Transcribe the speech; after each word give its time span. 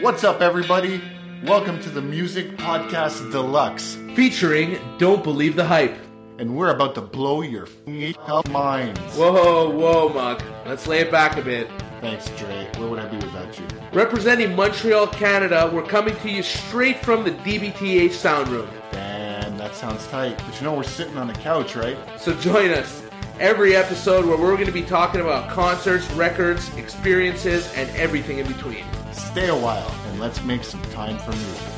What's 0.00 0.24
up, 0.24 0.40
everybody? 0.40 1.00
Welcome 1.44 1.80
to 1.82 1.90
the 1.90 2.00
Music 2.02 2.56
Podcast 2.56 3.30
Deluxe, 3.32 3.96
featuring 4.14 4.78
Don't 4.98 5.22
Believe 5.22 5.56
the 5.56 5.64
Hype. 5.64 5.96
and 6.38 6.56
we're 6.56 6.70
about 6.70 6.94
to 6.94 7.00
blow 7.02 7.42
your 7.42 7.64
f***ing 7.64 8.14
minds. 8.50 8.98
Whoa, 9.14 9.68
whoa, 9.70 10.08
Mug. 10.08 10.42
Let's 10.66 10.86
lay 10.86 11.00
it 11.00 11.10
back 11.10 11.36
a 11.36 11.42
bit. 11.42 11.68
Thanks, 12.00 12.30
Dre. 12.38 12.66
Where 12.78 12.88
would 12.88 12.98
I 12.98 13.06
be 13.08 13.16
without 13.18 13.58
you? 13.58 13.66
Representing 13.92 14.56
Montreal, 14.56 15.06
Canada, 15.08 15.70
we're 15.72 15.82
coming 15.84 16.16
to 16.16 16.30
you 16.30 16.42
straight 16.42 16.98
from 17.04 17.24
the 17.24 17.32
DBTH 17.32 18.12
Sound 18.12 18.48
Room. 18.48 18.68
Damn, 18.92 19.58
that 19.58 19.74
sounds 19.74 20.06
tight. 20.06 20.38
But 20.46 20.58
you 20.58 20.64
know 20.66 20.74
we're 20.74 20.82
sitting 20.82 21.18
on 21.18 21.26
the 21.26 21.34
couch, 21.34 21.76
right? 21.76 21.98
So 22.18 22.32
join 22.34 22.70
us 22.70 23.02
every 23.38 23.76
episode 23.76 24.24
where 24.24 24.38
we're 24.38 24.54
going 24.54 24.64
to 24.66 24.72
be 24.72 24.82
talking 24.82 25.20
about 25.20 25.50
concerts, 25.50 26.10
records, 26.12 26.74
experiences, 26.76 27.70
and 27.74 27.90
everything 27.96 28.38
in 28.38 28.46
between. 28.46 28.84
Stay 29.20 29.48
a 29.48 29.54
while 29.54 29.88
and 30.08 30.18
let's 30.18 30.42
make 30.42 30.64
some 30.64 30.82
time 30.90 31.16
for 31.18 31.30
music. 31.30 31.68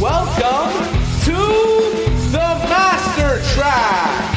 Welcome 0.00 0.70
to 1.24 1.38
the 2.30 2.48
Master 2.70 3.42
Track, 3.54 4.34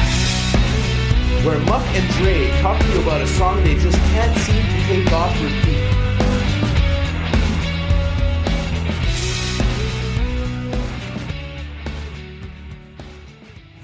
where 1.44 1.60
Muck 1.66 1.86
and 1.94 2.10
Dre 2.14 2.50
talk 2.62 2.80
to 2.80 2.86
you 2.88 3.00
about 3.02 3.20
a 3.20 3.26
song 3.28 3.62
they 3.62 3.76
just 3.76 3.98
can't 3.98 4.36
seem 4.38 4.62
to 4.64 4.86
take 4.88 5.12
off 5.12 5.40
repeat. 5.40 5.69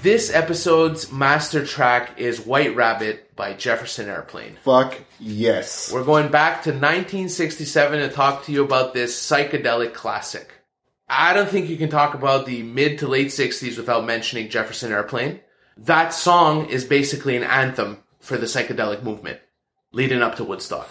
This 0.07 0.33
episode's 0.33 1.11
master 1.11 1.65
track 1.65 2.17
is 2.17 2.39
White 2.39 2.77
Rabbit 2.77 3.35
by 3.35 3.51
Jefferson 3.51 4.07
Airplane. 4.07 4.55
Fuck 4.63 4.97
yes. 5.19 5.91
We're 5.91 6.05
going 6.05 6.31
back 6.31 6.63
to 6.63 6.69
1967 6.69 7.99
to 7.99 8.07
talk 8.07 8.45
to 8.45 8.53
you 8.53 8.63
about 8.63 8.93
this 8.93 9.19
psychedelic 9.19 9.93
classic. 9.93 10.49
I 11.09 11.33
don't 11.33 11.49
think 11.49 11.67
you 11.67 11.75
can 11.75 11.89
talk 11.89 12.13
about 12.13 12.45
the 12.45 12.63
mid 12.63 12.99
to 12.99 13.07
late 13.09 13.27
60s 13.27 13.75
without 13.75 14.05
mentioning 14.05 14.47
Jefferson 14.47 14.93
Airplane. 14.93 15.41
That 15.75 16.13
song 16.13 16.69
is 16.69 16.85
basically 16.85 17.35
an 17.35 17.43
anthem 17.43 18.01
for 18.21 18.37
the 18.37 18.45
psychedelic 18.45 19.03
movement 19.03 19.41
leading 19.91 20.21
up 20.21 20.37
to 20.37 20.45
Woodstock. 20.45 20.87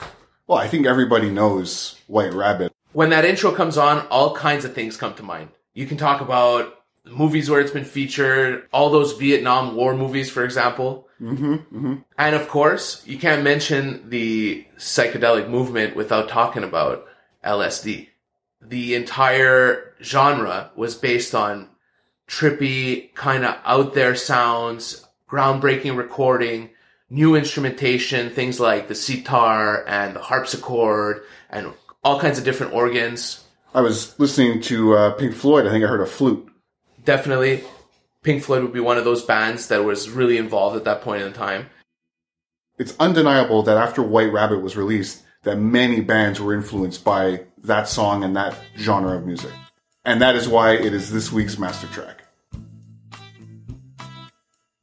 Well, 0.46 0.58
I 0.58 0.68
think 0.68 0.84
everybody 0.84 1.30
knows 1.30 1.98
White 2.06 2.34
Rabbit. 2.34 2.70
When 2.92 3.08
that 3.08 3.24
intro 3.24 3.52
comes 3.52 3.78
on, 3.78 4.06
all 4.08 4.36
kinds 4.36 4.66
of 4.66 4.74
things 4.74 4.98
come 4.98 5.14
to 5.14 5.22
mind. 5.22 5.48
You 5.72 5.86
can 5.86 5.96
talk 5.96 6.20
about 6.20 6.75
movies 7.06 7.48
where 7.48 7.60
it's 7.60 7.70
been 7.70 7.84
featured, 7.84 8.66
all 8.72 8.90
those 8.90 9.12
Vietnam 9.14 9.76
War 9.76 9.94
movies, 9.94 10.30
for 10.30 10.44
example. 10.44 11.08
Mm-hmm, 11.20 11.94
And 12.18 12.34
of 12.34 12.48
course, 12.48 13.06
you 13.06 13.18
can't 13.18 13.42
mention 13.42 14.10
the 14.10 14.66
psychedelic 14.76 15.48
movement 15.48 15.96
without 15.96 16.28
talking 16.28 16.64
about 16.64 17.06
LSD. 17.44 18.08
The 18.60 18.94
entire 18.94 19.94
genre 20.02 20.70
was 20.76 20.94
based 20.94 21.34
on 21.34 21.68
trippy, 22.28 23.14
kind 23.14 23.44
of 23.44 23.56
out 23.64 23.94
there 23.94 24.14
sounds, 24.14 25.06
groundbreaking 25.30 25.96
recording, 25.96 26.70
new 27.08 27.34
instrumentation, 27.36 28.30
things 28.30 28.58
like 28.60 28.88
the 28.88 28.94
sitar 28.94 29.84
and 29.86 30.16
the 30.16 30.20
harpsichord 30.20 31.22
and 31.50 31.72
all 32.02 32.20
kinds 32.20 32.38
of 32.38 32.44
different 32.44 32.72
organs. 32.74 33.44
I 33.74 33.80
was 33.80 34.18
listening 34.18 34.60
to 34.62 34.96
uh, 34.96 35.10
Pink 35.12 35.34
Floyd. 35.34 35.66
I 35.66 35.70
think 35.70 35.84
I 35.84 35.88
heard 35.88 36.00
a 36.00 36.06
flute. 36.06 36.48
Definitely 37.06 37.64
Pink 38.22 38.42
Floyd 38.42 38.62
would 38.62 38.72
be 38.72 38.80
one 38.80 38.98
of 38.98 39.04
those 39.04 39.24
bands 39.24 39.68
that 39.68 39.84
was 39.84 40.10
really 40.10 40.36
involved 40.36 40.76
at 40.76 40.84
that 40.84 41.00
point 41.00 41.22
in 41.22 41.32
time. 41.32 41.70
It's 42.78 42.94
undeniable 43.00 43.62
that 43.62 43.78
after 43.78 44.02
White 44.02 44.32
Rabbit 44.32 44.60
was 44.60 44.76
released, 44.76 45.22
that 45.44 45.56
many 45.56 46.00
bands 46.00 46.40
were 46.40 46.52
influenced 46.52 47.04
by 47.04 47.44
that 47.62 47.88
song 47.88 48.24
and 48.24 48.36
that 48.36 48.58
genre 48.76 49.16
of 49.16 49.24
music. 49.24 49.52
And 50.04 50.20
that 50.20 50.36
is 50.36 50.48
why 50.48 50.72
it 50.72 50.92
is 50.92 51.10
this 51.10 51.32
week's 51.32 51.56
master 51.56 51.86
track. 51.86 52.24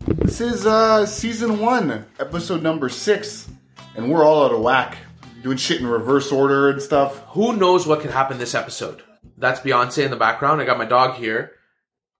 This 0.08 0.42
is 0.42 0.66
uh, 0.66 1.06
season 1.06 1.60
one, 1.60 2.06
episode 2.20 2.64
number 2.64 2.90
six, 2.90 3.48
and 3.96 4.10
we're 4.10 4.24
all 4.24 4.46
out 4.46 4.54
of 4.54 4.62
whack, 4.62 4.98
doing 5.44 5.58
shit 5.58 5.82
in 5.82 5.88
reverse 5.88 6.32
order 6.32 6.70
and 6.70 6.82
stuff. 6.82 7.20
Who 7.32 7.56
knows 7.56 7.86
what 7.86 8.00
could 8.00 8.12
happen 8.12 8.38
this 8.38 8.56
episode? 8.56 9.04
That's 9.38 9.60
Beyonce 9.60 10.04
in 10.06 10.12
the 10.12 10.18
background. 10.18 10.62
I 10.62 10.66
got 10.66 10.78
my 10.78 10.86
dog 10.86 11.16
here. 11.16 11.52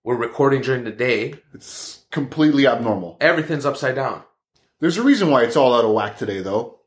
We're 0.06 0.18
recording 0.18 0.62
during 0.62 0.84
the 0.84 0.92
day. 0.92 1.36
It's 1.54 2.04
completely 2.12 2.68
abnormal. 2.68 3.16
Everything's 3.22 3.66
upside 3.66 3.96
down. 3.96 4.24
There's 4.82 4.98
a 4.98 5.04
reason 5.04 5.30
why 5.30 5.44
it's 5.44 5.56
all 5.56 5.74
out 5.74 5.86
of 5.86 5.94
whack 5.94 6.18
today, 6.18 6.42
though. 6.42 6.80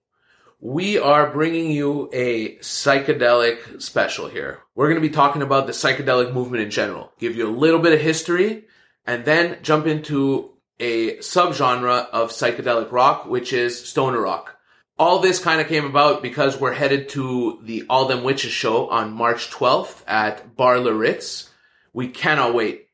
We 0.60 0.98
are 0.98 1.30
bringing 1.30 1.70
you 1.70 2.10
a 2.12 2.56
psychedelic 2.56 3.80
special 3.80 4.28
here. 4.28 4.60
We're 4.74 4.88
going 4.88 5.00
to 5.00 5.08
be 5.08 5.14
talking 5.14 5.40
about 5.40 5.66
the 5.66 5.72
psychedelic 5.72 6.34
movement 6.34 6.62
in 6.62 6.70
general, 6.70 7.10
give 7.18 7.34
you 7.34 7.48
a 7.48 7.56
little 7.56 7.80
bit 7.80 7.94
of 7.94 8.02
history, 8.02 8.66
and 9.06 9.24
then 9.24 9.60
jump 9.62 9.86
into 9.86 10.50
a 10.78 11.16
subgenre 11.16 12.10
of 12.10 12.32
psychedelic 12.32 12.92
rock, 12.92 13.24
which 13.24 13.54
is 13.54 13.82
stoner 13.82 14.20
rock. 14.20 14.58
All 14.98 15.20
this 15.20 15.38
kind 15.38 15.62
of 15.62 15.68
came 15.68 15.86
about 15.86 16.20
because 16.20 16.60
we're 16.60 16.74
headed 16.74 17.08
to 17.10 17.60
the 17.62 17.86
All 17.88 18.08
Them 18.08 18.24
Witches 18.24 18.52
show 18.52 18.90
on 18.90 19.14
March 19.14 19.50
12th 19.50 20.02
at 20.06 20.54
Bar 20.54 20.80
La 20.80 20.92
Ritz. 20.92 21.48
We 21.94 22.08
cannot 22.08 22.52
wait. 22.52 22.85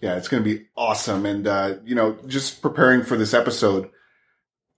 Yeah, 0.00 0.16
it's 0.16 0.28
going 0.28 0.42
to 0.42 0.48
be 0.48 0.66
awesome. 0.76 1.26
And, 1.26 1.46
uh, 1.46 1.74
you 1.84 1.94
know, 1.94 2.16
just 2.26 2.62
preparing 2.62 3.02
for 3.02 3.16
this 3.16 3.34
episode, 3.34 3.90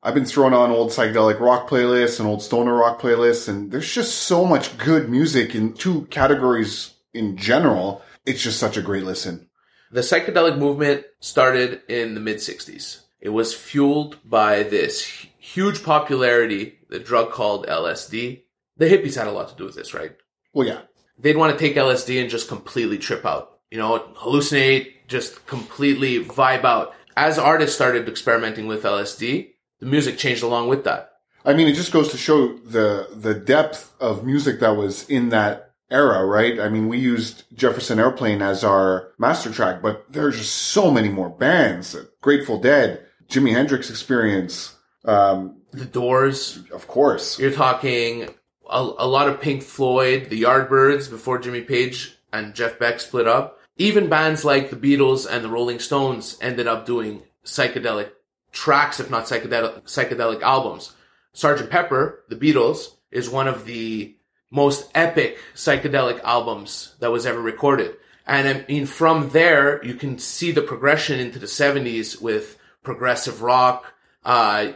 I've 0.03 0.15
been 0.15 0.25
throwing 0.25 0.53
on 0.53 0.71
old 0.71 0.91
psychedelic 0.91 1.39
rock 1.39 1.69
playlists 1.69 2.19
and 2.19 2.29
old 2.29 2.43
stoner 2.43 2.75
rock 2.75 3.01
playlists, 3.01 3.49
and 3.49 3.71
there's 3.71 3.93
just 3.93 4.19
so 4.23 4.45
much 4.45 4.77
good 4.79 5.09
music 5.09 5.55
in 5.55 5.75
two 5.75 6.07
categories 6.07 6.95
in 7.15 7.37
general. 7.37 8.03
It's 8.27 8.43
just 8.43 8.59
such 8.59 8.77
a 8.77 8.83
great 8.83 9.05
listen. 9.05 9.49
The 9.93 10.01
psychedelic 10.01 10.59
movement 10.59 11.05
started 11.21 11.83
in 11.89 12.15
the 12.15 12.21
mid 12.21 12.39
60s. 12.39 13.03
It 13.21 13.29
was 13.29 13.55
fueled 13.55 14.19
by 14.25 14.65
this 14.65 15.05
huge 15.39 15.85
popularity, 15.85 16.79
the 16.89 16.99
drug 16.99 17.31
called 17.31 17.67
LSD. 17.67 18.43
The 18.79 18.87
hippies 18.87 19.15
had 19.15 19.29
a 19.29 19.33
lot 19.33 19.51
to 19.51 19.55
do 19.55 19.65
with 19.65 19.77
this, 19.77 19.95
right? 19.95 20.17
Well, 20.53 20.67
yeah. 20.67 20.81
They'd 21.19 21.37
want 21.37 21.57
to 21.57 21.59
take 21.59 21.77
LSD 21.77 22.21
and 22.21 22.31
just 22.31 22.49
completely 22.49 22.99
trip 22.99 23.25
out, 23.25 23.61
you 23.71 23.79
know, 23.79 23.99
hallucinate, 24.17 24.95
just 25.13 25.47
completely 25.47 26.25
vibe 26.25 26.65
out. 26.65 26.95
As 27.17 27.39
artists 27.39 27.77
started 27.77 28.09
experimenting 28.09 28.67
with 28.67 28.83
LSD, 28.83 29.51
the 29.79 29.87
music 29.87 30.19
changed 30.19 30.43
along 30.43 30.69
with 30.69 30.83
that. 30.85 31.11
I 31.45 31.53
mean, 31.53 31.69
it 31.69 31.75
just 31.75 31.93
goes 31.93 32.11
to 32.11 32.17
show 32.17 32.57
the, 32.57 33.09
the 33.15 33.35
depth 33.35 33.93
of 34.01 34.25
music 34.25 34.61
that 34.61 34.77
was 34.77 35.09
in 35.09 35.29
that 35.29 35.73
era, 35.91 36.25
right? 36.25 36.59
I 36.59 36.69
mean, 36.69 36.89
we 36.89 36.99
used 36.99 37.45
Jefferson 37.55 37.99
Airplane 37.99 38.41
as 38.41 38.65
our 38.65 39.13
master 39.19 39.53
track, 39.53 39.83
but 39.83 40.07
there's 40.09 40.39
just 40.39 40.55
so 40.55 40.91
many 40.91 41.09
more 41.09 41.29
bands. 41.29 41.95
Grateful 42.23 42.59
Dead, 42.59 43.05
Jimi 43.29 43.53
Hendrix 43.53 43.91
Experience, 43.91 44.75
um, 45.05 45.61
The 45.73 45.85
Doors, 45.85 46.61
of 46.73 46.87
course. 46.87 47.39
You're 47.39 47.53
talking 47.53 48.29
a, 48.71 48.91
a 48.99 49.07
lot 49.07 49.29
of 49.29 49.41
Pink 49.41 49.63
Floyd, 49.63 50.31
the 50.31 50.43
Yardbirds 50.43 51.11
before 51.11 51.39
Jimmy 51.39 51.61
Page 51.61 52.17
and 52.33 52.55
Jeff 52.55 52.79
Beck 52.79 53.01
split 53.01 53.29
up. 53.29 53.59
Even 53.83 54.09
bands 54.09 54.45
like 54.45 54.71
the 54.71 54.77
Beatles 54.77 55.27
and 55.29 55.45
the 55.45 55.49
Rolling 55.49 55.81
Stones 55.81 56.39
ended 56.41 56.69
up 56.69 56.87
doing 56.87 57.21
psychedelic 57.45 58.13
tracks, 58.53 59.01
if 59.01 59.11
not 59.11 59.25
psychedelic, 59.25 59.83
psychedelic 59.83 60.41
albums. 60.41 60.95
Sgt. 61.35 61.69
Pepper, 61.69 62.23
the 62.29 62.37
Beatles, 62.37 62.95
is 63.11 63.29
one 63.29 63.49
of 63.49 63.65
the 63.65 64.15
most 64.53 64.89
epic 64.95 65.37
psychedelic 65.57 66.23
albums 66.23 66.95
that 67.01 67.11
was 67.11 67.27
ever 67.27 67.41
recorded. 67.41 67.97
And 68.25 68.47
I 68.47 68.65
mean, 68.69 68.87
from 68.87 69.31
there, 69.31 69.85
you 69.85 69.95
can 69.95 70.21
see 70.21 70.53
the 70.53 70.63
progression 70.63 71.19
into 71.19 71.41
the 71.41 71.47
70s 71.47 72.23
with 72.23 72.57
progressive 72.85 73.43
rock, 73.43 73.93
uh, 74.25 74.75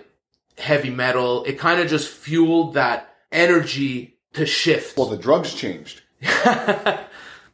heavy 0.59 0.91
metal. 0.91 1.45
It 1.45 1.61
kind 1.61 1.81
of 1.81 1.87
just 1.87 2.09
fueled 2.09 2.75
that 2.75 3.15
energy 3.31 4.19
to 4.33 4.47
shift. 4.47 4.99
Well, 4.99 5.07
the 5.07 5.17
drugs 5.17 5.55
changed. 5.55 6.03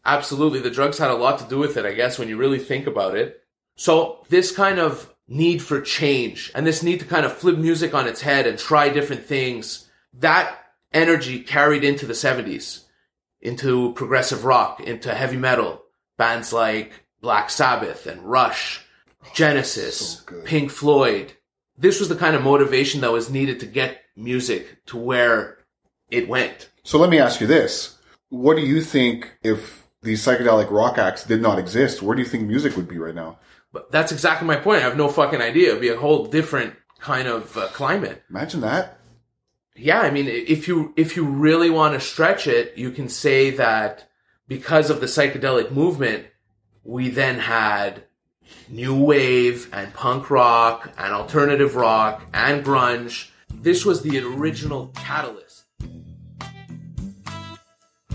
Absolutely. 0.04 0.60
The 0.60 0.70
drugs 0.70 0.98
had 0.98 1.10
a 1.10 1.14
lot 1.14 1.38
to 1.38 1.48
do 1.48 1.58
with 1.58 1.76
it, 1.76 1.86
I 1.86 1.92
guess, 1.92 2.18
when 2.18 2.28
you 2.28 2.36
really 2.36 2.58
think 2.58 2.86
about 2.86 3.16
it. 3.16 3.42
So 3.76 4.24
this 4.28 4.52
kind 4.52 4.78
of 4.78 5.12
need 5.28 5.62
for 5.62 5.80
change 5.80 6.50
and 6.54 6.66
this 6.66 6.82
need 6.82 7.00
to 7.00 7.06
kind 7.06 7.24
of 7.24 7.32
flip 7.32 7.56
music 7.56 7.94
on 7.94 8.08
its 8.08 8.20
head 8.20 8.46
and 8.46 8.58
try 8.58 8.88
different 8.88 9.24
things, 9.24 9.88
that 10.14 10.58
energy 10.92 11.40
carried 11.40 11.84
into 11.84 12.06
the 12.06 12.12
70s, 12.12 12.84
into 13.40 13.92
progressive 13.94 14.44
rock, 14.44 14.80
into 14.80 15.14
heavy 15.14 15.36
metal. 15.36 15.82
Bands 16.18 16.52
like 16.52 16.92
Black 17.20 17.48
Sabbath 17.50 18.06
and 18.06 18.22
Rush, 18.22 18.84
oh, 19.24 19.28
Genesis, 19.34 20.22
So. 20.26 20.42
Pink 20.44 20.70
Floyd. 20.70 21.32
This 21.78 21.98
was 21.98 22.08
the 22.08 22.16
kind 22.16 22.36
of 22.36 22.42
motivation 22.42 23.00
that 23.00 23.12
was 23.12 23.30
needed 23.30 23.60
to 23.60 23.66
get 23.66 24.02
music 24.14 24.84
to 24.86 24.96
where 24.98 25.58
it 26.10 26.28
went. 26.28 26.68
So 26.84 26.98
let 26.98 27.10
me 27.10 27.18
ask 27.18 27.40
you 27.40 27.46
this. 27.46 27.96
What 28.28 28.56
do 28.56 28.62
you 28.62 28.82
think 28.82 29.38
if 29.42 29.81
these 30.02 30.24
psychedelic 30.24 30.70
rock 30.70 30.98
acts 30.98 31.24
did 31.24 31.40
not 31.40 31.58
exist, 31.58 32.02
where 32.02 32.14
do 32.16 32.22
you 32.22 32.28
think 32.28 32.46
music 32.46 32.76
would 32.76 32.88
be 32.88 32.98
right 32.98 33.14
now? 33.14 33.38
But 33.72 33.90
that's 33.90 34.12
exactly 34.12 34.46
my 34.46 34.56
point. 34.56 34.82
I 34.82 34.84
have 34.84 34.96
no 34.96 35.08
fucking 35.08 35.40
idea. 35.40 35.70
It'd 35.70 35.80
be 35.80 35.88
a 35.88 35.96
whole 35.96 36.26
different 36.26 36.74
kind 36.98 37.28
of 37.28 37.56
uh, 37.56 37.68
climate. 37.68 38.22
Imagine 38.28 38.60
that. 38.60 38.98
Yeah, 39.74 40.00
I 40.00 40.10
mean, 40.10 40.28
if 40.28 40.68
you 40.68 40.92
if 40.96 41.16
you 41.16 41.24
really 41.24 41.70
want 41.70 41.94
to 41.94 42.00
stretch 42.00 42.46
it, 42.46 42.76
you 42.76 42.90
can 42.90 43.08
say 43.08 43.50
that 43.52 44.06
because 44.46 44.90
of 44.90 45.00
the 45.00 45.06
psychedelic 45.06 45.72
movement, 45.72 46.26
we 46.84 47.08
then 47.08 47.38
had 47.38 48.04
new 48.68 48.94
wave 48.94 49.70
and 49.72 49.94
punk 49.94 50.30
rock 50.30 50.92
and 50.98 51.14
alternative 51.14 51.74
rock 51.74 52.22
and 52.34 52.64
grunge. 52.64 53.30
This 53.48 53.86
was 53.86 54.02
the 54.02 54.18
original 54.18 54.88
catalyst. 54.88 55.51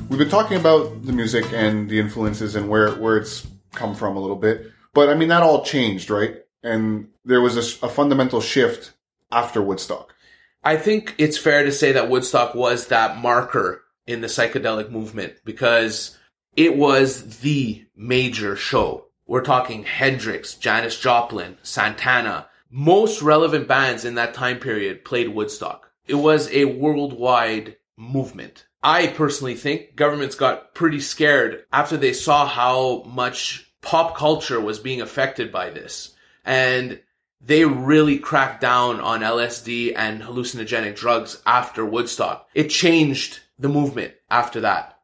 We've 0.09 0.19
been 0.19 0.29
talking 0.29 0.57
about 0.57 1.05
the 1.05 1.11
music 1.11 1.51
and 1.51 1.89
the 1.89 1.99
influences 1.99 2.55
and 2.55 2.69
where 2.69 2.91
where 2.95 3.17
it's 3.17 3.45
come 3.73 3.93
from 3.93 4.15
a 4.15 4.19
little 4.19 4.37
bit, 4.37 4.71
but 4.93 5.09
I 5.09 5.15
mean 5.15 5.27
that 5.27 5.43
all 5.43 5.65
changed, 5.65 6.09
right? 6.09 6.37
And 6.63 7.09
there 7.25 7.41
was 7.41 7.57
a, 7.57 7.85
a 7.85 7.89
fundamental 7.89 8.39
shift 8.39 8.93
after 9.33 9.61
Woodstock. 9.61 10.15
I 10.63 10.77
think 10.77 11.13
it's 11.17 11.37
fair 11.37 11.63
to 11.63 11.73
say 11.73 11.91
that 11.91 12.09
Woodstock 12.09 12.55
was 12.55 12.87
that 12.87 13.17
marker 13.17 13.83
in 14.07 14.21
the 14.21 14.27
psychedelic 14.27 14.89
movement 14.89 15.33
because 15.43 16.17
it 16.55 16.77
was 16.77 17.39
the 17.39 17.85
major 17.95 18.55
show. 18.55 19.07
We're 19.25 19.43
talking 19.43 19.83
Hendrix, 19.83 20.53
Janis 20.55 20.97
Joplin, 20.97 21.57
Santana. 21.63 22.47
Most 22.71 23.21
relevant 23.21 23.67
bands 23.67 24.05
in 24.05 24.15
that 24.15 24.33
time 24.33 24.59
period 24.59 25.03
played 25.03 25.29
Woodstock. 25.29 25.91
It 26.07 26.15
was 26.15 26.49
a 26.51 26.63
worldwide 26.63 27.75
movement. 27.97 28.66
I 28.83 29.07
personally 29.07 29.55
think 29.55 29.95
governments 29.95 30.35
got 30.35 30.73
pretty 30.73 30.99
scared 30.99 31.65
after 31.71 31.97
they 31.97 32.13
saw 32.13 32.47
how 32.47 33.03
much 33.03 33.71
pop 33.81 34.15
culture 34.15 34.59
was 34.59 34.79
being 34.79 35.01
affected 35.01 35.51
by 35.51 35.69
this. 35.69 36.13
And 36.45 36.99
they 37.41 37.65
really 37.65 38.17
cracked 38.17 38.61
down 38.61 38.99
on 38.99 39.21
LSD 39.21 39.93
and 39.95 40.21
hallucinogenic 40.21 40.95
drugs 40.95 41.41
after 41.45 41.85
Woodstock. 41.85 42.47
It 42.53 42.69
changed 42.69 43.39
the 43.59 43.69
movement 43.69 44.13
after 44.29 44.61
that. 44.61 44.99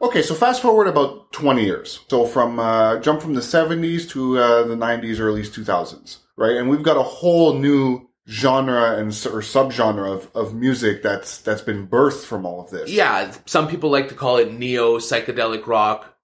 Okay, 0.00 0.22
so 0.22 0.34
fast 0.34 0.60
forward 0.60 0.86
about 0.86 1.32
20 1.32 1.64
years. 1.64 2.00
So 2.08 2.26
from, 2.26 2.58
uh, 2.58 2.98
jump 2.98 3.22
from 3.22 3.34
the 3.34 3.40
70s 3.40 4.08
to, 4.10 4.38
uh, 4.38 4.64
the 4.64 4.76
90s, 4.76 5.20
early 5.20 5.42
2000s, 5.42 6.18
right? 6.36 6.56
And 6.56 6.68
we've 6.68 6.82
got 6.82 6.96
a 6.96 7.02
whole 7.02 7.54
new 7.54 8.08
genre 8.28 8.96
and 8.96 9.08
or 9.08 9.42
subgenre 9.42 10.10
of, 10.10 10.30
of 10.34 10.54
music 10.54 11.02
that's, 11.02 11.38
that's 11.38 11.62
been 11.62 11.86
birthed 11.86 12.24
from 12.24 12.46
all 12.46 12.60
of 12.62 12.70
this. 12.70 12.90
Yeah, 12.90 13.32
some 13.46 13.68
people 13.68 13.90
like 13.90 14.08
to 14.08 14.14
call 14.14 14.38
it 14.38 14.52
neo 14.52 14.98
psychedelic 14.98 15.66
rock. 15.66 16.16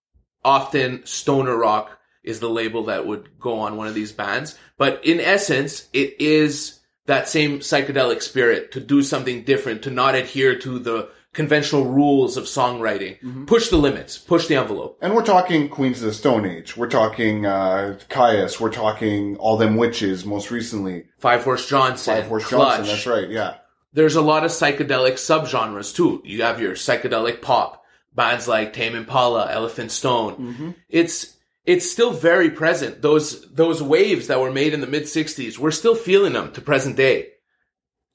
Often 0.42 1.04
stoner 1.04 1.56
rock 1.56 1.98
is 2.22 2.40
the 2.40 2.48
label 2.48 2.84
that 2.84 3.06
would 3.06 3.38
go 3.38 3.60
on 3.60 3.76
one 3.76 3.86
of 3.86 3.94
these 3.94 4.12
bands. 4.12 4.58
But 4.78 5.04
in 5.04 5.20
essence, 5.20 5.88
it 5.92 6.20
is 6.20 6.80
that 7.06 7.28
same 7.28 7.58
psychedelic 7.58 8.22
spirit 8.22 8.72
to 8.72 8.80
do 8.80 9.02
something 9.02 9.44
different, 9.44 9.82
to 9.82 9.90
not 9.90 10.14
adhere 10.14 10.58
to 10.60 10.78
the 10.78 11.10
conventional 11.32 11.84
rules 11.84 12.36
of 12.36 12.44
songwriting. 12.44 13.20
Mm-hmm. 13.20 13.44
Push 13.44 13.68
the 13.68 13.76
limits, 13.76 14.18
push 14.18 14.46
the 14.46 14.56
envelope. 14.56 14.98
And 15.00 15.14
we're 15.14 15.24
talking 15.24 15.68
Queens 15.68 16.00
of 16.00 16.06
the 16.06 16.14
Stone 16.14 16.46
Age. 16.46 16.76
We're 16.76 16.88
talking, 16.88 17.46
uh, 17.46 17.98
Kyuss. 18.08 18.58
We're 18.58 18.72
talking 18.72 19.36
All 19.36 19.56
Them 19.56 19.76
Witches 19.76 20.24
most 20.24 20.50
recently. 20.50 21.04
Five 21.18 21.44
Horse 21.44 21.68
Johnson, 21.68 22.16
Five 22.16 22.26
Horse 22.26 22.46
Clutch. 22.46 22.78
Johnson, 22.78 22.94
that's 22.94 23.06
right, 23.06 23.28
yeah. 23.28 23.54
There's 23.92 24.16
a 24.16 24.22
lot 24.22 24.44
of 24.44 24.50
psychedelic 24.50 25.14
subgenres 25.14 25.94
too. 25.94 26.22
You 26.24 26.42
have 26.42 26.60
your 26.60 26.74
psychedelic 26.74 27.42
pop, 27.42 27.84
bands 28.14 28.46
like 28.46 28.72
Tame 28.72 28.94
Impala, 28.94 29.50
Elephant 29.50 29.90
Stone. 29.90 30.34
Mm-hmm. 30.34 30.70
It's, 30.88 31.36
it's 31.64 31.90
still 31.90 32.12
very 32.12 32.50
present. 32.50 33.02
Those, 33.02 33.48
those 33.50 33.82
waves 33.82 34.28
that 34.28 34.40
were 34.40 34.52
made 34.52 34.74
in 34.74 34.80
the 34.80 34.86
mid 34.86 35.04
60s, 35.04 35.58
we're 35.58 35.70
still 35.70 35.94
feeling 35.94 36.32
them 36.32 36.52
to 36.52 36.60
present 36.60 36.96
day. 36.96 37.30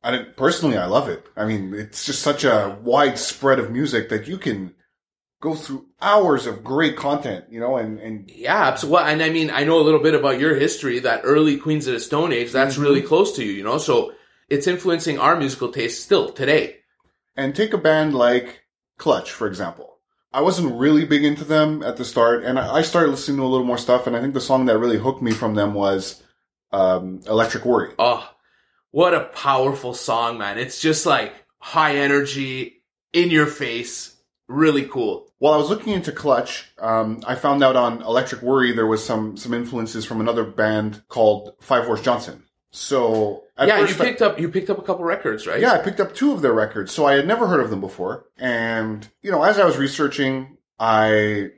I 0.06 0.12
didn't- 0.12 0.38
personally, 0.38 0.78
I 0.78 0.86
love 0.86 1.10
it. 1.10 1.25
I 1.36 1.46
mean, 1.46 1.74
it's 1.74 2.06
just 2.06 2.22
such 2.22 2.44
a 2.44 2.78
wide 2.84 3.18
spread 3.18 3.57
of 3.60 3.72
music 3.72 4.10
that 4.10 4.28
you 4.28 4.38
can 4.38 4.75
go 5.42 5.56
through 5.56 5.88
hours 6.02 6.46
of 6.46 6.63
great 6.63 6.96
content, 6.96 7.46
you 7.50 7.60
know, 7.60 7.78
and, 7.78 8.00
and 8.00 8.30
Yeah, 8.30 8.68
absolutely. 8.68 9.12
And 9.12 9.24
I 9.24 9.30
mean, 9.30 9.50
I 9.50 9.63
know 9.63 9.80
a 9.80 9.84
little 9.84 10.00
bit 10.00 10.13
about 10.13 10.40
your 10.40 10.56
history, 10.56 11.00
that 11.00 11.22
early 11.24 11.57
Queens 11.57 11.88
of 11.88 11.94
the 11.94 12.00
Stone 12.00 12.34
Age, 12.34 12.52
that's 12.52 12.78
really 12.78 13.02
close 13.02 13.36
to 13.36 13.44
you, 13.44 13.52
you 13.52 13.63
know? 13.63 13.80
So 13.80 14.13
it's 14.48 14.68
influencing 14.68 15.18
our 15.19 15.36
musical 15.36 15.72
taste 15.72 16.04
still 16.04 16.31
today. 16.31 16.78
And 17.36 17.56
take 17.56 17.74
a 17.74 17.78
band 17.78 18.13
like 18.16 18.63
Clutch, 18.98 19.31
for 19.31 19.48
example. 19.48 19.98
I 20.31 20.42
wasn't 20.42 20.78
really 20.80 21.06
big 21.06 21.24
into 21.24 21.46
them 21.46 21.81
at 21.81 21.96
the 21.96 22.04
start, 22.04 22.44
and 22.44 22.60
I 22.60 22.75
I 22.75 22.81
started 22.81 23.12
listening 23.12 23.38
to 23.38 23.44
a 23.44 23.48
little 23.48 23.66
more 23.66 23.78
stuff, 23.78 24.06
and 24.06 24.18
I 24.18 24.22
think 24.22 24.34
the 24.34 24.42
song 24.42 24.66
that 24.66 24.78
really 24.78 24.98
hooked 24.98 25.22
me 25.22 25.31
from 25.31 25.56
them 25.56 25.74
was 25.74 26.22
um, 26.74 27.22
Electric 27.25 27.63
Worry. 27.63 27.94
Oh, 27.98 28.30
what 28.95 29.13
a 29.13 29.25
powerful 29.25 29.94
song, 29.94 30.38
man. 30.38 30.57
It's 30.57 30.80
just 30.80 31.06
like 31.06 31.33
high 31.59 31.97
energy, 31.97 32.81
in 33.12 33.30
your 33.30 33.45
face, 33.45 34.15
really 34.47 34.86
cool. 34.86 35.30
While 35.38 35.53
I 35.53 35.57
was 35.57 35.69
looking 35.69 35.92
into 35.92 36.13
Clutch, 36.13 36.71
um, 36.80 37.21
I 37.27 37.36
found 37.36 37.62
out 37.62 37.75
on 37.75 38.01
Electric 38.01 38.42
Worry 38.42 38.71
there 38.71 38.88
was 38.88 39.06
some 39.06 39.36
some 39.36 39.53
influences 39.53 40.06
from 40.06 40.21
another 40.21 40.45
band 40.45 41.03
called 41.09 41.56
Five 41.59 41.83
Horse 41.83 42.01
Johnson. 42.01 42.44
So 42.71 43.44
yeah, 43.59 43.80
you 43.80 43.88
first 43.88 44.00
I- 44.00 44.06
picked 44.06 44.21
up, 44.21 44.39
you 44.39 44.47
picked 44.47 44.69
up 44.69 44.80
a 44.80 44.81
couple 44.81 45.03
records, 45.03 45.45
right? 45.45 45.59
Yeah, 45.59 45.74
I 45.74 45.80
picked 45.80 46.00
up 46.00 46.15
two 46.15 46.31
of 46.31 46.41
their 46.41 46.53
records, 46.53 46.94
so 46.94 47.06
I 47.06 47.15
had 47.15 47.27
never 47.27 47.48
heard 47.48 47.59
of 47.59 47.69
them 47.69 47.81
before. 47.81 48.27
And, 48.38 49.06
you 49.21 49.30
know, 49.30 49.44
as 49.44 49.59
I 49.59 49.65
was 49.65 49.75
researching, 49.75 50.57
I 50.80 51.51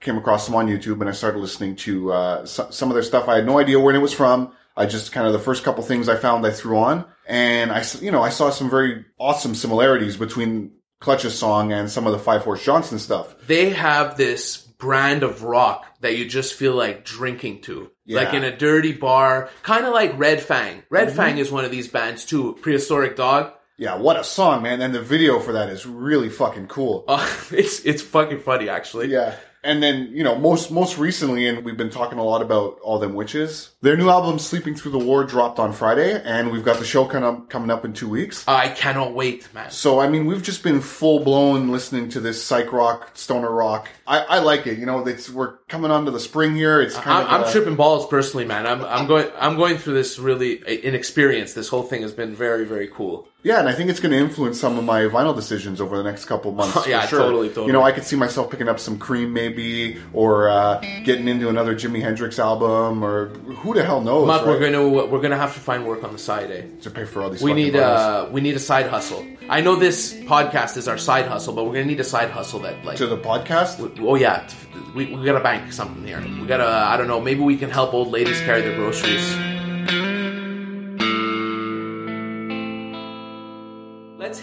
came 0.00 0.16
across 0.16 0.46
them 0.46 0.54
on 0.54 0.68
YouTube 0.68 1.00
and 1.00 1.10
I 1.10 1.12
started 1.12 1.40
listening 1.40 1.76
to, 1.76 2.12
uh, 2.12 2.46
so- 2.46 2.68
some 2.70 2.88
of 2.88 2.94
their 2.94 3.02
stuff. 3.02 3.28
I 3.28 3.36
had 3.36 3.44
no 3.46 3.58
idea 3.58 3.78
where 3.78 3.94
it 3.94 3.98
was 3.98 4.14
from. 4.14 4.52
I 4.76 4.86
just 4.86 5.12
kind 5.12 5.26
of 5.26 5.32
the 5.32 5.38
first 5.38 5.64
couple 5.64 5.82
things 5.84 6.08
I 6.08 6.16
found 6.16 6.44
I 6.46 6.50
threw 6.50 6.78
on 6.78 7.04
and 7.28 7.70
I, 7.72 7.84
you 8.00 8.10
know, 8.10 8.22
I 8.22 8.28
saw 8.30 8.50
some 8.50 8.68
very 8.70 9.04
awesome 9.18 9.54
similarities 9.54 10.16
between 10.16 10.72
Clutch's 11.00 11.38
song 11.38 11.72
and 11.72 11.90
some 11.90 12.06
of 12.06 12.12
the 12.12 12.18
Five 12.18 12.42
Horse 12.42 12.64
Johnson 12.64 12.98
stuff. 12.98 13.34
they 13.46 13.70
have 13.70 14.16
this 14.16 14.58
brand 14.58 15.22
of 15.22 15.42
rock 15.42 15.86
that 16.00 16.16
you 16.18 16.26
just 16.28 16.54
feel 16.54 16.74
like 16.74 17.04
drinking 17.04 17.62
to. 17.62 17.90
Yeah. 18.04 18.20
Like 18.20 18.34
in 18.34 18.44
a 18.44 18.54
dirty 18.56 18.92
bar, 18.92 19.48
kind 19.62 19.86
of 19.86 19.94
like 19.94 20.18
Red 20.18 20.42
Fang. 20.42 20.82
Red 20.90 21.08
Mm-hmm. 21.08 21.16
Fang 21.16 21.38
is 21.38 21.50
one 21.50 21.64
of 21.64 21.70
these 21.70 21.88
bands 21.88 22.24
too. 22.24 22.58
Prehistoric 22.60 23.16
Dog. 23.16 23.52
Yeah, 23.76 23.96
what 23.96 24.18
a 24.18 24.24
song, 24.24 24.62
man. 24.62 24.80
And 24.82 24.94
the 24.94 25.00
video 25.00 25.40
for 25.40 25.52
that 25.52 25.68
is 25.70 25.86
really 25.86 26.28
fucking 26.28 26.66
cool. 26.68 27.04
Oh, 27.08 27.46
it's 27.50 27.80
it's 27.80 28.02
fucking 28.02 28.40
funny 28.40 28.68
actually. 28.68 29.08
Yeah. 29.08 29.36
And 29.64 29.82
then, 29.82 30.10
you 30.12 30.22
know, 30.22 30.36
most, 30.36 30.70
most 30.70 30.98
recently, 30.98 31.46
and 31.46 31.64
we've 31.64 31.76
been 31.76 31.90
talking 31.90 32.18
a 32.18 32.22
lot 32.22 32.42
about 32.42 32.78
All 32.80 32.98
Them 32.98 33.14
Witches, 33.14 33.70
their 33.80 33.96
new 33.96 34.10
album, 34.10 34.38
Sleeping 34.38 34.74
Through 34.74 34.92
the 34.92 34.98
War, 34.98 35.24
dropped 35.24 35.58
on 35.58 35.72
Friday, 35.72 36.20
and 36.22 36.52
we've 36.52 36.64
got 36.64 36.78
the 36.78 36.84
show 36.84 37.06
coming 37.06 37.24
up, 37.24 37.48
coming 37.48 37.70
up 37.70 37.84
in 37.84 37.94
two 37.94 38.08
weeks. 38.08 38.46
I 38.46 38.68
cannot 38.68 39.14
wait, 39.14 39.52
man. 39.54 39.70
So, 39.70 40.00
I 40.00 40.08
mean, 40.08 40.26
we've 40.26 40.42
just 40.42 40.62
been 40.62 40.80
full 40.80 41.20
blown 41.20 41.70
listening 41.70 42.10
to 42.10 42.20
this 42.20 42.42
psych 42.42 42.72
rock, 42.72 43.10
stoner 43.14 43.50
rock. 43.50 43.88
I, 44.06 44.18
I 44.20 44.38
like 44.40 44.66
it. 44.66 44.78
You 44.78 44.86
know, 44.86 45.06
it's, 45.06 45.30
we're 45.30 45.56
coming 45.68 45.90
onto 45.90 46.10
the 46.10 46.20
spring 46.20 46.54
here. 46.54 46.80
It's 46.80 46.94
kind 46.94 47.18
I'm, 47.18 47.22
of, 47.26 47.32
I'm 47.32 47.44
uh, 47.44 47.52
tripping 47.52 47.76
balls 47.76 48.06
personally, 48.06 48.44
man. 48.44 48.66
I'm 48.66 48.84
I'm 48.84 49.06
going 49.06 49.30
I'm 49.38 49.56
going 49.56 49.78
through 49.78 49.94
this 49.94 50.18
really 50.18 50.56
inexperience. 50.82 51.54
This 51.54 51.68
whole 51.68 51.82
thing 51.82 52.02
has 52.02 52.12
been 52.12 52.34
very 52.34 52.64
very 52.64 52.88
cool. 52.88 53.28
Yeah, 53.44 53.60
and 53.60 53.68
I 53.68 53.74
think 53.74 53.90
it's 53.90 54.00
going 54.00 54.12
to 54.12 54.18
influence 54.18 54.58
some 54.58 54.78
of 54.78 54.84
my 54.84 55.02
vinyl 55.02 55.36
decisions 55.36 55.78
over 55.78 55.98
the 55.98 56.02
next 56.02 56.24
couple 56.24 56.50
months. 56.52 56.86
Yeah, 56.94 57.06
sure. 57.06 57.18
totally, 57.18 57.48
totally. 57.48 57.66
You 57.66 57.72
know, 57.74 57.82
I 57.82 57.92
could 57.92 58.04
see 58.04 58.16
myself 58.16 58.50
picking 58.50 58.68
up 58.68 58.80
some 58.80 58.98
Cream 58.98 59.32
maybe, 59.34 59.98
or 60.14 60.48
uh, 60.48 60.80
getting 61.04 61.28
into 61.28 61.48
another 61.50 61.74
Jimi 61.74 62.00
Hendrix 62.00 62.38
album, 62.38 63.04
or 63.04 63.28
who 63.28 63.74
the 63.74 63.84
hell 63.84 64.00
knows? 64.00 64.26
Mark, 64.26 64.46
we're 64.46 64.58
gonna 64.58 64.88
we're 65.06 65.20
gonna 65.20 65.36
have 65.36 65.54
to 65.54 65.60
find 65.60 65.86
work 65.86 66.02
on 66.04 66.12
the 66.12 66.18
side, 66.18 66.50
eh? 66.50 66.62
to 66.82 66.90
pay 66.90 67.04
for 67.04 67.22
all 67.22 67.30
these. 67.30 67.42
We 67.42 67.52
need 67.52 67.76
uh 67.76 68.28
we 68.30 68.40
need 68.40 68.56
a 68.56 68.60
side 68.60 68.86
hustle. 68.86 69.26
I 69.48 69.60
know 69.60 69.76
this 69.76 70.14
podcast 70.14 70.78
is 70.78 70.88
our 70.88 70.98
side 70.98 71.26
hustle, 71.26 71.54
but 71.54 71.64
we're 71.64 71.74
gonna 71.74 71.84
need 71.84 72.00
a 72.00 72.04
side 72.04 72.30
hustle 72.30 72.60
that 72.60 72.82
like 72.84 72.96
to 72.98 73.06
the 73.06 73.18
podcast. 73.18 73.78
oh 74.00 74.14
yeah, 74.14 74.48
we, 74.94 75.14
we 75.14 75.24
gotta 75.24 75.40
bank 75.40 75.72
something 75.72 76.04
here. 76.06 76.20
We 76.20 76.46
gotta 76.46 76.66
I 76.66 76.96
don't 76.96 77.08
know 77.08 77.20
maybe 77.20 77.40
we 77.40 77.56
can 77.56 77.70
help 77.70 77.92
old 77.92 78.08
ladies 78.08 78.40
carry 78.40 78.62
their 78.62 78.76
groceries. 78.76 79.53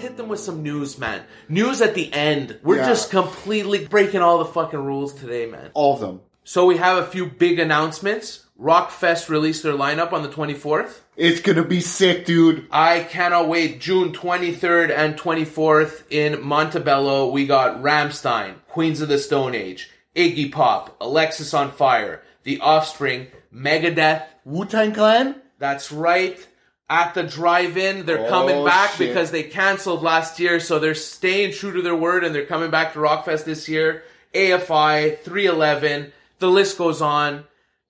Hit 0.01 0.17
them 0.17 0.29
with 0.29 0.39
some 0.39 0.63
news, 0.63 0.97
man. 0.97 1.21
News 1.47 1.79
at 1.79 1.93
the 1.93 2.11
end. 2.11 2.57
We're 2.63 2.77
Yeah. 2.77 2.87
just 2.87 3.11
completely 3.11 3.85
breaking 3.85 4.21
all 4.21 4.39
the 4.39 4.45
fucking 4.45 4.83
rules 4.83 5.13
today, 5.13 5.45
man. 5.45 5.69
All 5.75 5.93
of 5.93 5.99
them. 5.99 6.21
So 6.43 6.65
we 6.65 6.77
have 6.77 6.97
a 6.97 7.05
few 7.05 7.27
big 7.27 7.59
announcements. 7.59 8.39
Rockfest 8.59 9.29
released 9.29 9.61
their 9.61 9.73
lineup 9.73 10.11
on 10.11 10.23
the 10.23 10.29
24th. 10.29 11.01
It's 11.15 11.39
gonna 11.39 11.63
be 11.63 11.81
sick, 11.81 12.25
dude. 12.25 12.65
I 12.71 13.01
cannot 13.01 13.47
wait. 13.47 13.79
June 13.79 14.11
23rd 14.11 14.89
and 14.89 15.15
24th 15.17 16.03
in 16.09 16.41
Montebello, 16.41 17.29
we 17.29 17.45
got 17.45 17.81
Rammstein, 17.83 18.55
Queens 18.67 19.01
of 19.01 19.07
the 19.07 19.19
Stone 19.19 19.53
Age, 19.53 19.89
Iggy 20.15 20.51
Pop, 20.51 20.99
Alexisonfire, 20.99 22.19
The 22.43 22.59
Offspring, 22.59 23.27
Megadeth. 23.55 24.23
Wu 24.45 24.65
Tang 24.65 24.93
Clan. 24.93 25.35
That's 25.59 25.91
right. 25.91 26.39
At 26.91 27.13
the 27.13 27.23
drive-in, 27.23 28.05
they're 28.05 28.25
Oh, 28.25 28.29
coming 28.29 28.65
back 28.65 28.91
shit. 28.91 29.07
because 29.07 29.31
they 29.31 29.43
canceled 29.43 30.03
last 30.03 30.41
year, 30.41 30.59
so 30.59 30.77
they're 30.77 30.93
staying 30.93 31.53
true 31.53 31.71
to 31.71 31.81
their 31.81 31.95
word 31.95 32.25
and 32.25 32.35
they're 32.35 32.45
coming 32.45 32.69
back 32.69 32.91
to 32.93 32.99
Rockfest 32.99 33.45
this 33.45 33.69
year. 33.69 34.03
AFI, 34.35 35.17
311. 35.19 36.11
The 36.39 36.47
list 36.49 36.77
goes 36.77 37.01
on. 37.01 37.45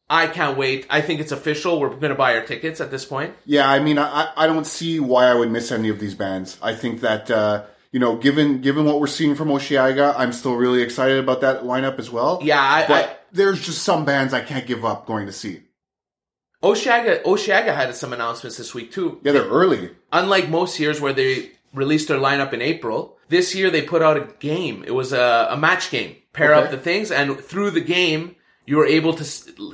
I 0.07 0.27
can't 0.27 0.55
wait. 0.57 0.85
I 0.89 1.01
think 1.01 1.19
it's 1.19 1.31
official. 1.31 1.79
We're 1.79 1.89
going 1.89 2.09
to 2.09 2.15
buy 2.15 2.35
our 2.37 2.45
tickets 2.45 2.79
at 2.81 2.91
this 2.91 3.03
point. 3.05 3.33
Yeah, 3.45 3.67
I 3.67 3.79
mean, 3.79 3.97
I, 3.97 4.29
I 4.37 4.45
don't 4.45 4.67
see 4.67 4.99
why 4.99 5.25
I 5.25 5.33
would 5.33 5.49
miss 5.49 5.71
any 5.71 5.89
of 5.89 5.99
these 5.99 6.13
bands. 6.15 6.57
I 6.61 6.75
think 6.75 6.99
that, 7.01 7.31
uh, 7.31 7.63
you 7.91 7.99
know, 7.99 8.17
given 8.17 8.61
given 8.61 8.85
what 8.85 8.99
we're 8.99 9.07
seeing 9.07 9.35
from 9.35 9.47
Osheaga, 9.47 10.13
I'm 10.17 10.33
still 10.33 10.55
really 10.55 10.81
excited 10.81 11.17
about 11.17 11.41
that 11.41 11.63
lineup 11.63 11.97
as 11.97 12.11
well. 12.11 12.39
Yeah, 12.43 12.61
I, 12.61 12.87
but 12.87 13.05
I, 13.05 13.15
there's 13.31 13.65
just 13.65 13.83
some 13.83 14.05
bands 14.05 14.33
I 14.33 14.41
can't 14.41 14.67
give 14.67 14.83
up 14.85 15.07
going 15.07 15.25
to 15.27 15.31
see. 15.33 15.61
Osheaga, 16.63 17.23
Osheaga 17.23 17.73
had 17.75 17.95
some 17.95 18.13
announcements 18.13 18.57
this 18.57 18.73
week 18.73 18.91
too. 18.91 19.19
Yeah, 19.23 19.31
they're 19.31 19.47
early. 19.47 19.89
Unlike 20.11 20.49
most 20.49 20.79
years 20.79 21.01
where 21.01 21.13
they 21.13 21.51
released 21.73 22.07
their 22.07 22.19
lineup 22.19 22.53
in 22.53 22.61
April, 22.61 23.17
this 23.29 23.55
year 23.55 23.69
they 23.71 23.81
put 23.81 24.01
out 24.01 24.17
a 24.17 24.27
game. 24.39 24.83
It 24.85 24.91
was 24.93 25.13
a, 25.13 25.47
a 25.51 25.57
match 25.57 25.89
game. 25.89 26.15
Pair 26.33 26.53
Okay. 26.53 26.65
up 26.65 26.71
the 26.71 26.77
things, 26.77 27.11
and 27.11 27.37
through 27.39 27.71
the 27.71 27.81
game, 27.81 28.35
you 28.65 28.77
were 28.77 28.85
able 28.85 29.13
to 29.15 29.23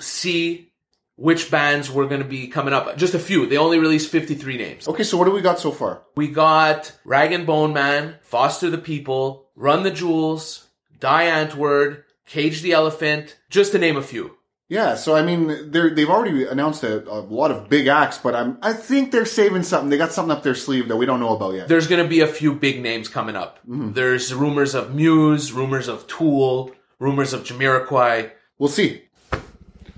see 0.01 0.71
which 1.15 1.49
bands 1.51 1.91
were 1.91 2.07
going 2.07 2.21
to 2.21 2.27
be 2.27 2.47
coming 2.47 2.73
up. 2.73 2.95
Just 2.97 3.13
a 3.15 3.19
few. 3.19 3.45
They 3.47 3.57
only 3.57 3.79
released 3.79 4.09
53 4.11 4.57
names. 4.57 4.87
Okay, 4.87 5.03
so 5.03 5.17
what 5.17 5.25
do 5.25 5.31
we 5.31 5.41
got 5.41 5.59
so 5.59 5.71
far? 5.71 6.03
We 6.15 6.27
got 6.27 6.91
Rag 7.03 7.31
and 7.31 7.45
Bone 7.45 7.73
Man, 7.73 8.15
Foster 8.21 8.69
the 8.69 8.77
People, 8.77 9.49
Run 9.55 9.83
the 9.83 9.91
Jewels, 9.91 10.67
Die 10.99 11.25
Antwoord, 11.25 12.03
Cage 12.27 12.61
the 12.61 12.71
Elephant, 12.73 13.35
just 13.49 13.71
to 13.71 13.79
name 13.79 13.97
a 13.97 14.03
few. 14.03 14.36
Yeah, 14.69 14.95
so 14.95 15.15
I 15.15 15.23
mean, 15.23 15.71
they're, 15.71 15.91
they've 15.95 16.09
already 16.09 16.45
announced 16.45 16.83
a, 16.83 17.07
a 17.09 17.21
lot 17.21 17.51
of 17.51 17.69
big 17.69 17.87
acts, 17.87 18.17
but 18.17 18.35
I'm, 18.35 18.57
I 18.61 18.73
think 18.73 19.11
they're 19.13 19.25
saving 19.25 19.63
something. 19.63 19.89
They 19.89 19.97
got 19.97 20.11
something 20.11 20.35
up 20.35 20.43
their 20.43 20.55
sleeve 20.55 20.89
that 20.89 20.97
we 20.97 21.05
don't 21.05 21.21
know 21.21 21.33
about 21.35 21.53
yet. 21.53 21.69
There's 21.69 21.87
going 21.87 22.03
to 22.03 22.09
be 22.09 22.19
a 22.19 22.27
few 22.27 22.53
big 22.53 22.81
names 22.81 23.07
coming 23.07 23.37
up. 23.37 23.59
There's 23.65 24.33
rumors 24.33 24.75
of 24.75 24.93
Muse, 24.93 25.53
rumors 25.53 25.87
of 25.87 26.05
Tool, 26.07 26.73
rumors 26.99 27.31
of 27.31 27.43
Jamiroquai. 27.45 28.31
We'll 28.59 28.67
see. 28.69 29.03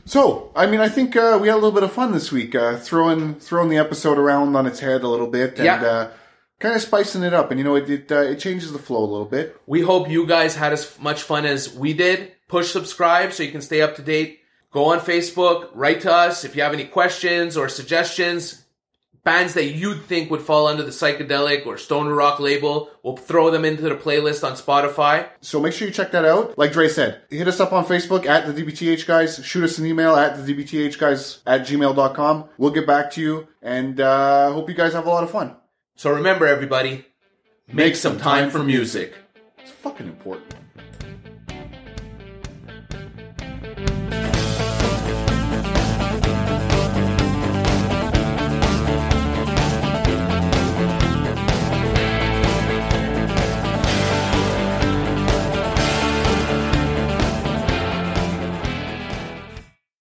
So, 0.05 0.51
I 0.55 0.65
mean, 0.65 0.79
I 0.79 0.89
think 0.89 1.15
uh, 1.15 1.37
we 1.41 1.47
had 1.47 1.53
a 1.55 1.61
little 1.61 1.71
bit 1.71 1.83
of 1.83 1.91
fun 1.91 2.11
this 2.11 2.31
week, 2.31 2.55
uh, 2.55 2.77
throwing 2.77 3.35
throwing 3.35 3.69
the 3.69 3.77
episode 3.77 4.17
around 4.17 4.55
on 4.55 4.65
its 4.65 4.79
head 4.79 5.03
a 5.03 5.07
little 5.07 5.27
bit, 5.27 5.55
and 5.57 5.65
Yeah. 5.65 5.81
uh, 5.83 6.11
kind 6.59 6.75
of 6.75 6.81
spicing 6.81 7.21
it 7.23 7.33
up. 7.33 7.51
And 7.51 7.59
you 7.59 7.63
know, 7.63 7.75
it 7.75 7.89
it, 7.89 8.11
uh, 8.11 8.21
it 8.21 8.39
changes 8.39 8.71
the 8.71 8.79
flow 8.79 8.99
a 8.99 9.05
little 9.05 9.25
bit. 9.25 9.59
We 9.67 9.81
hope 9.81 10.09
you 10.09 10.25
guys 10.25 10.55
had 10.55 10.73
as 10.73 10.97
much 10.99 11.21
fun 11.21 11.45
as 11.45 11.73
we 11.75 11.93
did. 11.93 12.31
Push 12.47 12.71
subscribe 12.71 13.33
so 13.33 13.43
you 13.43 13.51
can 13.51 13.61
stay 13.61 13.81
up 13.83 13.95
to 13.97 14.01
date. 14.01 14.38
Go 14.71 14.85
on 14.85 14.99
Facebook, 14.99 15.69
write 15.73 16.01
to 16.01 16.13
us 16.13 16.43
if 16.45 16.55
you 16.55 16.61
have 16.61 16.73
any 16.73 16.85
questions 16.85 17.57
or 17.57 17.69
suggestions. 17.69 18.65
Bands 19.23 19.53
that 19.55 19.65
you'd 19.65 20.03
think 20.03 20.29
would 20.31 20.41
fall 20.41 20.67
under 20.67 20.83
the 20.83 20.91
psychedelic 20.91 21.65
or 21.65 21.77
stoner 21.77 22.13
rock 22.13 22.39
label, 22.39 22.89
we'll 23.03 23.17
throw 23.17 23.49
them 23.51 23.65
into 23.65 23.81
the 23.81 23.95
playlist 23.95 24.47
on 24.47 24.55
Spotify. 24.55 25.27
So 25.41 25.59
make 25.59 25.73
sure 25.73 25.87
you 25.87 25.93
check 25.93 26.11
that 26.11 26.23
out. 26.23 26.57
Like 26.57 26.71
Dre 26.71 26.87
said, 26.87 27.21
hit 27.29 27.47
us 27.47 27.59
up 27.59 27.73
on 27.73 27.85
Facebook 27.85 28.25
at 28.25 28.47
the 28.47 28.53
DBTH 28.63 29.05
guys. 29.05 29.43
Shoot 29.43 29.63
us 29.63 29.77
an 29.77 29.87
email 29.87 30.15
at 30.15 30.37
the 30.37 30.53
DBTH 30.53 30.97
guys 30.97 31.39
at 31.45 31.61
gmail.com. 31.61 32.49
We'll 32.57 32.71
get 32.71 32.87
back 32.87 33.11
to 33.11 33.21
you, 33.21 33.47
and 33.61 33.99
uh, 33.99 34.53
hope 34.53 34.69
you 34.69 34.75
guys 34.75 34.93
have 34.93 35.05
a 35.05 35.09
lot 35.09 35.23
of 35.23 35.31
fun. 35.31 35.55
So 35.95 36.11
remember, 36.11 36.47
everybody, 36.47 37.05
make 37.67 37.95
some 37.95 38.19
time 38.19 38.49
for 38.49 38.63
music. 38.63 39.15
It's 39.57 39.71
fucking 39.71 40.07
important. 40.07 40.55